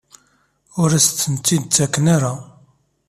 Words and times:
Ur 0.81 0.89
asen-ten-id-ttaken 0.97 2.05
ara? 2.15 2.33